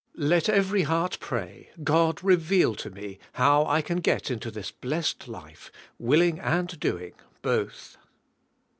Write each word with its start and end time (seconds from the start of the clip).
Let 0.15 0.49
every 0.49 0.81
heart 0.81 1.19
pray, 1.19 1.69
God 1.83 2.23
reveal 2.23 2.73
to 2.73 2.89
me 2.89 3.19
how 3.33 3.67
I 3.67 3.83
can 3.83 3.97
get 3.99 4.31
into 4.31 4.49
this 4.49 4.71
blessed 4.71 5.27
life, 5.27 5.71
willing 5.99 6.39
and 6.39 6.79
doing, 6.79 7.13
both. 7.43 7.97